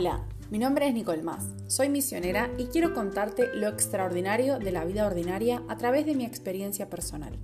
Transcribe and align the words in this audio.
Hola, 0.00 0.28
mi 0.48 0.60
nombre 0.60 0.86
es 0.86 0.94
Nicole 0.94 1.24
Más, 1.24 1.56
soy 1.66 1.88
misionera 1.88 2.54
y 2.56 2.66
quiero 2.66 2.94
contarte 2.94 3.52
lo 3.52 3.66
extraordinario 3.66 4.60
de 4.60 4.70
la 4.70 4.84
vida 4.84 5.04
ordinaria 5.04 5.64
a 5.68 5.76
través 5.76 6.06
de 6.06 6.14
mi 6.14 6.24
experiencia 6.24 6.88
personal. 6.88 7.36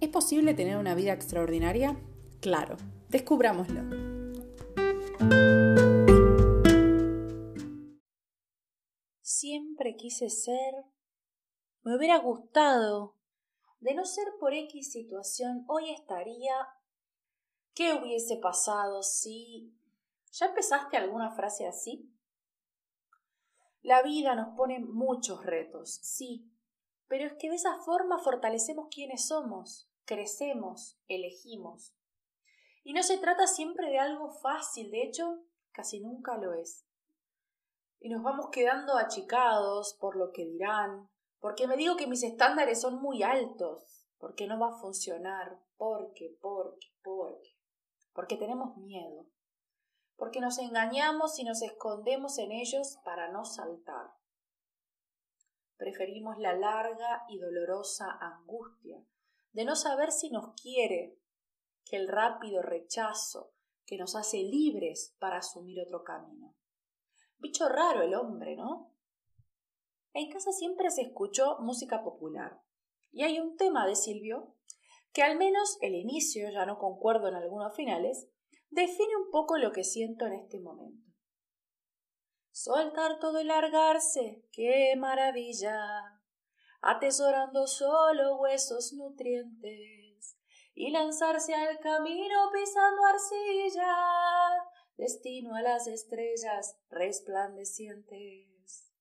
¿Es 0.00 0.08
posible 0.08 0.54
tener 0.54 0.78
una 0.78 0.94
vida 0.94 1.12
extraordinaria? 1.12 1.94
Claro, 2.40 2.78
descubrámoslo. 3.10 3.82
Siempre 9.20 9.96
quise 9.96 10.30
ser, 10.30 10.72
me 11.82 11.98
hubiera 11.98 12.16
gustado, 12.16 13.18
de 13.80 13.94
no 13.94 14.06
ser 14.06 14.24
por 14.40 14.54
X 14.54 14.90
situación, 14.90 15.66
hoy 15.68 15.90
estaría, 15.90 16.54
¿qué 17.74 17.92
hubiese 17.92 18.38
pasado 18.38 19.02
si 19.02 19.74
¿Ya 20.36 20.46
empezaste 20.46 20.96
alguna 20.96 21.30
frase 21.30 21.64
así? 21.64 22.12
La 23.82 24.02
vida 24.02 24.34
nos 24.34 24.56
pone 24.56 24.80
muchos 24.80 25.46
retos, 25.46 26.00
sí, 26.02 26.50
pero 27.06 27.26
es 27.26 27.34
que 27.38 27.50
de 27.50 27.54
esa 27.54 27.76
forma 27.82 28.18
fortalecemos 28.18 28.88
quienes 28.90 29.28
somos, 29.28 29.88
crecemos, 30.04 30.98
elegimos. 31.06 31.94
Y 32.82 32.94
no 32.94 33.04
se 33.04 33.18
trata 33.18 33.46
siempre 33.46 33.88
de 33.90 34.00
algo 34.00 34.32
fácil, 34.32 34.90
de 34.90 35.04
hecho, 35.04 35.44
casi 35.70 36.00
nunca 36.00 36.36
lo 36.36 36.52
es. 36.54 36.84
Y 38.00 38.08
nos 38.08 38.24
vamos 38.24 38.48
quedando 38.50 38.96
achicados 38.96 39.96
por 40.00 40.16
lo 40.16 40.32
que 40.32 40.46
dirán, 40.46 41.08
porque 41.38 41.68
me 41.68 41.76
digo 41.76 41.94
que 41.94 42.08
mis 42.08 42.24
estándares 42.24 42.80
son 42.80 43.00
muy 43.00 43.22
altos, 43.22 44.08
porque 44.18 44.48
no 44.48 44.58
va 44.58 44.70
a 44.74 44.80
funcionar, 44.80 45.60
porque, 45.76 46.36
porque, 46.40 46.88
porque, 47.04 47.56
porque 48.12 48.36
tenemos 48.36 48.76
miedo 48.78 49.28
porque 50.16 50.40
nos 50.40 50.58
engañamos 50.58 51.38
y 51.38 51.44
nos 51.44 51.62
escondemos 51.62 52.38
en 52.38 52.52
ellos 52.52 52.98
para 53.04 53.30
no 53.30 53.44
saltar. 53.44 54.12
Preferimos 55.76 56.38
la 56.38 56.54
larga 56.54 57.24
y 57.28 57.38
dolorosa 57.38 58.18
angustia 58.20 59.04
de 59.52 59.64
no 59.64 59.76
saber 59.76 60.12
si 60.12 60.30
nos 60.30 60.54
quiere 60.60 61.18
que 61.84 61.96
el 61.96 62.08
rápido 62.08 62.62
rechazo 62.62 63.52
que 63.86 63.98
nos 63.98 64.16
hace 64.16 64.38
libres 64.38 65.14
para 65.18 65.38
asumir 65.38 65.80
otro 65.80 66.04
camino. 66.04 66.54
Bicho 67.38 67.68
raro 67.68 68.02
el 68.02 68.14
hombre, 68.14 68.56
¿no? 68.56 68.92
En 70.12 70.30
casa 70.30 70.52
siempre 70.52 70.90
se 70.90 71.02
escuchó 71.02 71.58
música 71.60 72.02
popular 72.02 72.62
y 73.12 73.24
hay 73.24 73.40
un 73.40 73.56
tema 73.56 73.86
de 73.86 73.96
Silvio 73.96 74.54
que 75.12 75.22
al 75.22 75.36
menos 75.36 75.78
el 75.80 75.94
inicio, 75.94 76.50
ya 76.50 76.66
no 76.66 76.78
concuerdo 76.78 77.28
en 77.28 77.34
algunos 77.34 77.74
finales, 77.76 78.28
define 78.74 79.16
un 79.16 79.30
poco 79.30 79.56
lo 79.56 79.72
que 79.72 79.84
siento 79.84 80.26
en 80.26 80.34
este 80.34 80.60
momento. 80.60 81.10
Soltar 82.50 83.18
todo 83.20 83.40
y 83.40 83.44
largarse, 83.44 84.44
qué 84.52 84.94
maravilla, 84.96 86.20
atesorando 86.80 87.66
solo 87.66 88.36
huesos 88.36 88.92
nutrientes, 88.92 90.36
y 90.74 90.90
lanzarse 90.90 91.54
al 91.54 91.78
camino 91.78 92.50
pisando 92.52 93.06
arcilla, 93.06 93.96
destino 94.96 95.54
a 95.54 95.62
las 95.62 95.86
estrellas 95.86 96.76
resplandecientes. 96.90 98.92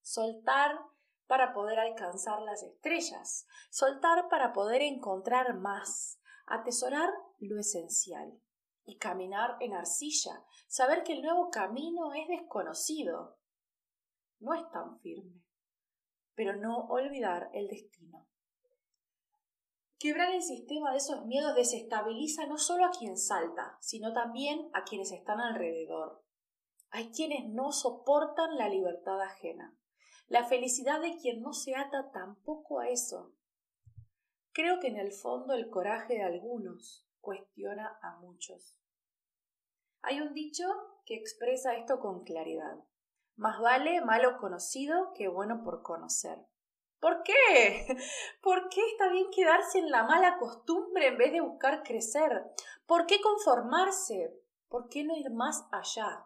Soltar 0.00 0.78
para 1.26 1.52
poder 1.52 1.80
alcanzar 1.80 2.40
las 2.42 2.62
estrellas, 2.62 3.48
soltar 3.68 4.28
para 4.28 4.52
poder 4.52 4.82
encontrar 4.82 5.54
más, 5.54 6.20
atesorar 6.46 7.10
lo 7.40 7.58
esencial 7.58 8.40
y 8.86 8.98
caminar 8.98 9.56
en 9.60 9.74
arcilla, 9.74 10.44
saber 10.68 11.02
que 11.02 11.12
el 11.12 11.22
nuevo 11.22 11.50
camino 11.50 12.14
es 12.14 12.28
desconocido. 12.28 13.36
No 14.38 14.54
es 14.54 14.70
tan 14.70 14.98
firme, 15.00 15.42
pero 16.34 16.56
no 16.56 16.86
olvidar 16.86 17.50
el 17.52 17.68
destino. 17.68 18.26
Quebrar 19.98 20.34
el 20.34 20.42
sistema 20.42 20.92
de 20.92 20.98
esos 20.98 21.24
miedos 21.26 21.54
desestabiliza 21.54 22.46
no 22.46 22.58
solo 22.58 22.84
a 22.84 22.90
quien 22.90 23.16
salta, 23.16 23.76
sino 23.80 24.12
también 24.12 24.68
a 24.72 24.84
quienes 24.84 25.10
están 25.10 25.40
alrededor. 25.40 26.22
Hay 26.90 27.10
quienes 27.10 27.48
no 27.48 27.72
soportan 27.72 28.56
la 28.56 28.68
libertad 28.68 29.20
ajena, 29.20 29.76
la 30.28 30.44
felicidad 30.44 31.00
de 31.00 31.16
quien 31.16 31.40
no 31.40 31.52
se 31.52 31.74
ata 31.74 32.10
tampoco 32.12 32.78
a 32.78 32.88
eso. 32.88 33.32
Creo 34.52 34.80
que 34.80 34.88
en 34.88 34.98
el 34.98 35.12
fondo 35.12 35.54
el 35.54 35.70
coraje 35.70 36.14
de 36.14 36.22
algunos 36.22 37.06
cuestiona 37.20 37.98
a 38.02 38.18
muchos. 38.20 38.76
Hay 40.08 40.20
un 40.20 40.34
dicho 40.34 40.64
que 41.04 41.16
expresa 41.16 41.74
esto 41.74 41.98
con 41.98 42.22
claridad. 42.22 42.76
Más 43.34 43.60
vale 43.60 44.00
malo 44.02 44.38
conocido 44.38 45.12
que 45.14 45.26
bueno 45.26 45.64
por 45.64 45.82
conocer. 45.82 46.38
¿Por 47.00 47.24
qué? 47.24 47.34
¿Por 48.40 48.68
qué 48.68 48.82
está 48.86 49.08
bien 49.08 49.26
quedarse 49.34 49.80
en 49.80 49.90
la 49.90 50.04
mala 50.04 50.38
costumbre 50.38 51.08
en 51.08 51.18
vez 51.18 51.32
de 51.32 51.40
buscar 51.40 51.82
crecer? 51.82 52.44
¿Por 52.86 53.06
qué 53.06 53.20
conformarse? 53.20 54.32
¿Por 54.68 54.88
qué 54.88 55.02
no 55.02 55.16
ir 55.16 55.30
más 55.30 55.66
allá? 55.72 56.24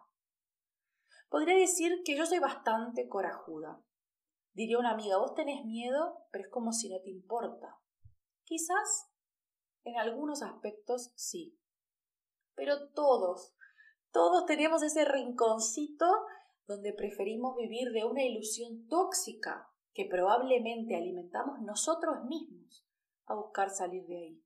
Podría 1.27 1.55
decir 1.55 2.03
que 2.05 2.15
yo 2.15 2.27
soy 2.27 2.37
bastante 2.37 3.09
corajuda. 3.09 3.81
Diría 4.53 4.77
una 4.77 4.91
amiga, 4.91 5.17
vos 5.17 5.33
tenés 5.33 5.65
miedo, 5.65 6.27
pero 6.29 6.43
es 6.43 6.51
como 6.51 6.71
si 6.71 6.87
no 6.87 7.01
te 7.01 7.09
importa. 7.09 7.79
Quizás 8.43 9.09
en 9.85 9.97
algunos 9.97 10.43
aspectos 10.43 11.11
sí. 11.15 11.57
Pero 12.53 12.91
todos, 12.91 13.55
todos 14.11 14.45
tenemos 14.45 14.83
ese 14.83 15.05
rinconcito 15.05 16.05
donde 16.67 16.93
preferimos 16.93 17.55
vivir 17.55 17.91
de 17.91 18.05
una 18.05 18.23
ilusión 18.23 18.87
tóxica 18.87 19.69
que 19.93 20.05
probablemente 20.05 20.95
alimentamos 20.95 21.59
nosotros 21.61 22.23
mismos 22.25 22.85
a 23.25 23.35
buscar 23.35 23.69
salir 23.69 24.05
de 24.05 24.17
ahí. 24.17 24.43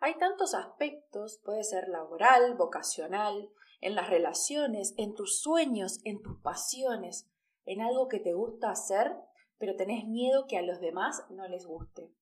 Hay 0.00 0.16
tantos 0.18 0.54
aspectos, 0.54 1.40
puede 1.44 1.64
ser 1.64 1.88
laboral, 1.88 2.54
vocacional, 2.56 3.50
en 3.80 3.94
las 3.94 4.08
relaciones, 4.08 4.94
en 4.96 5.14
tus 5.14 5.40
sueños, 5.40 6.00
en 6.04 6.22
tus 6.22 6.40
pasiones, 6.40 7.28
en 7.64 7.80
algo 7.80 8.08
que 8.08 8.20
te 8.20 8.32
gusta 8.32 8.70
hacer, 8.70 9.14
pero 9.58 9.76
tenés 9.76 10.06
miedo 10.06 10.46
que 10.46 10.58
a 10.58 10.62
los 10.62 10.80
demás 10.80 11.24
no 11.30 11.46
les 11.48 11.66
guste, 11.66 12.12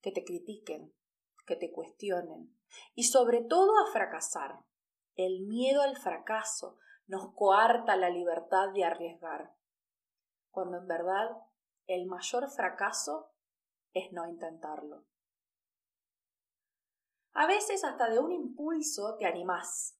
que 0.00 0.12
te 0.12 0.24
critiquen, 0.24 0.92
que 1.46 1.56
te 1.56 1.70
cuestionen 1.72 2.54
y 2.94 3.04
sobre 3.04 3.42
todo 3.42 3.72
a 3.78 3.90
fracasar. 3.92 4.60
El 5.14 5.46
miedo 5.46 5.82
al 5.82 5.96
fracaso 5.96 6.78
nos 7.06 7.34
coarta 7.34 7.96
la 7.96 8.08
libertad 8.08 8.72
de 8.72 8.84
arriesgar, 8.84 9.54
cuando 10.50 10.78
en 10.78 10.86
verdad 10.86 11.30
el 11.86 12.06
mayor 12.06 12.50
fracaso 12.50 13.32
es 13.92 14.12
no 14.12 14.26
intentarlo. 14.26 15.04
A 17.34 17.46
veces 17.46 17.84
hasta 17.84 18.08
de 18.08 18.18
un 18.18 18.32
impulso 18.32 19.16
te 19.18 19.26
animás, 19.26 19.98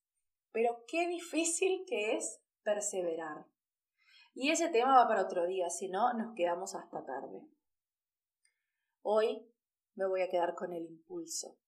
pero 0.50 0.84
qué 0.87 1.09
difícil 1.09 1.84
que 1.87 2.17
es 2.17 2.43
perseverar. 2.62 3.47
Y 4.34 4.50
ese 4.50 4.69
tema 4.69 4.97
va 4.97 5.09
para 5.09 5.23
otro 5.23 5.47
día, 5.47 5.69
si 5.69 5.89
no 5.89 6.12
nos 6.15 6.34
quedamos 6.34 6.75
hasta 6.75 7.05
tarde. 7.05 7.43
Hoy 9.03 9.47
me 9.94 10.06
voy 10.06 10.23
a 10.23 10.29
quedar 10.29 10.55
con 10.55 10.73
el 10.73 10.87
impulso. 10.87 11.59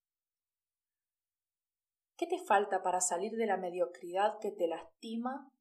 ¿Qué 2.25 2.39
te 2.39 2.43
falta 2.43 2.83
para 2.83 3.03
salir 3.03 3.37
de 3.37 3.45
la 3.45 3.59
mediocridad 3.59 4.39
que 4.39 4.51
te 4.51 4.67
lastima 4.67 5.53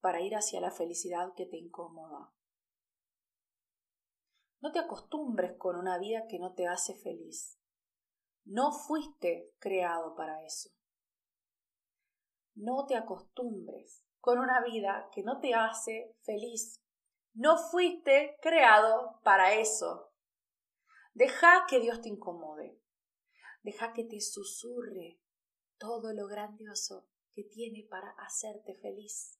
para 0.00 0.20
ir 0.22 0.34
hacia 0.34 0.60
la 0.60 0.72
felicidad 0.72 1.34
que 1.36 1.46
te 1.46 1.56
incomoda? 1.56 2.32
No 4.60 4.72
te 4.72 4.80
acostumbres 4.80 5.56
con 5.56 5.76
una 5.76 5.96
vida 5.98 6.26
que 6.28 6.40
no 6.40 6.52
te 6.52 6.66
hace 6.66 6.94
feliz. 6.94 7.60
No 8.44 8.72
fuiste 8.72 9.54
creado 9.60 10.16
para 10.16 10.44
eso. 10.44 10.70
No 12.56 12.86
te 12.86 12.96
acostumbres 12.96 14.02
con 14.18 14.40
una 14.40 14.64
vida 14.64 15.08
que 15.12 15.22
no 15.22 15.38
te 15.38 15.54
hace 15.54 16.16
feliz. 16.22 16.82
No 17.34 17.56
fuiste 17.56 18.36
creado 18.42 19.20
para 19.22 19.54
eso. 19.54 20.10
Deja 21.12 21.66
que 21.68 21.78
Dios 21.78 22.00
te 22.00 22.08
incomode. 22.08 22.80
Deja 23.62 23.92
que 23.92 24.02
te 24.02 24.20
susurre 24.20 25.20
todo 25.84 26.14
lo 26.14 26.26
grandioso 26.26 27.06
que 27.34 27.44
tiene 27.44 27.86
para 27.90 28.10
hacerte 28.12 28.74
feliz. 28.80 29.38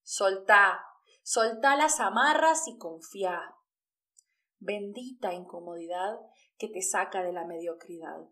Soltá, 0.00 0.80
soltá 1.24 1.76
las 1.76 1.98
amarras 1.98 2.68
y 2.68 2.78
confía. 2.78 3.56
Bendita 4.60 5.32
incomodidad 5.32 6.20
que 6.56 6.68
te 6.68 6.82
saca 6.82 7.24
de 7.24 7.32
la 7.32 7.44
mediocridad. 7.44 8.28